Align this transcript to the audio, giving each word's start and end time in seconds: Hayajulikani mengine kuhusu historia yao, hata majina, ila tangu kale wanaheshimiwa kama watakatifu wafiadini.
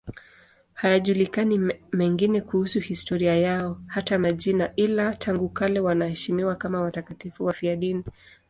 Hayajulikani 0.73 1.71
mengine 1.91 2.41
kuhusu 2.41 2.79
historia 2.79 3.35
yao, 3.35 3.81
hata 3.87 4.19
majina, 4.19 4.73
ila 4.75 5.15
tangu 5.15 5.49
kale 5.49 5.79
wanaheshimiwa 5.79 6.55
kama 6.55 6.81
watakatifu 6.81 7.45
wafiadini. 7.45 8.03